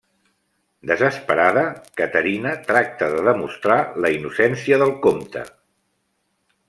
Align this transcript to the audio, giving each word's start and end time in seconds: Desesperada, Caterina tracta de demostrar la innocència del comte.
Desesperada, 0.91 1.65
Caterina 2.01 2.53
tracta 2.71 3.11
de 3.17 3.21
demostrar 3.29 3.77
la 4.07 4.13
innocència 4.17 4.81
del 4.85 4.95
comte. 5.05 5.45